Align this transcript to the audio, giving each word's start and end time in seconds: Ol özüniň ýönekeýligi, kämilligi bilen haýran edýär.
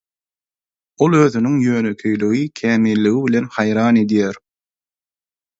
Ol 1.07 1.11
özüniň 1.25 1.57
ýönekeýligi, 1.67 2.43
kämilligi 2.61 3.23
bilen 3.27 3.51
haýran 3.59 4.03
edýär. 4.07 4.45